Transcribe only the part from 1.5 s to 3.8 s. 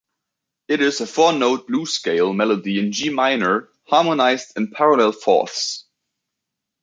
blues scale melody in G minor,